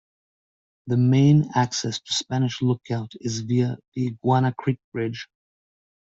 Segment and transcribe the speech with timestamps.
[0.87, 5.27] The main access to Spanish Lookout is via the Iguana Creek Bridge.